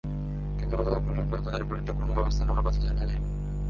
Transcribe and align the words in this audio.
কিন্তু 0.57 0.73
গতকাল 0.77 0.99
পর্যন্ত 0.99 1.31
তাঁদের 1.35 1.63
বিরুদ্ধে 1.63 1.93
কোনো 1.93 2.11
ব্যবস্থা 2.13 2.43
নেওয়ার 2.45 2.65
কথা 2.65 2.79
জানা 2.79 2.93
যায়নি। 2.99 3.17